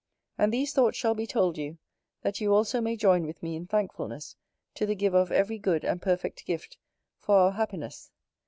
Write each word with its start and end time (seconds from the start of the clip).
And 0.35 0.51
these 0.51 0.73
thoughts 0.73 0.97
shall 0.97 1.13
be 1.13 1.27
told 1.27 1.59
you, 1.59 1.77
that 2.23 2.41
you 2.41 2.55
also 2.55 2.81
may 2.81 2.95
join 2.97 3.23
with 3.23 3.43
me 3.43 3.55
in 3.55 3.67
thankfulness 3.67 4.35
to 4.73 4.87
the 4.87 4.95
Giver 4.95 5.19
of 5.19 5.31
every 5.31 5.59
good 5.59 5.85
and 5.85 6.01
perfect 6.01 6.43
gift, 6.45 6.79
for 7.19 7.35
our 7.35 7.51
happiness. 7.51 8.09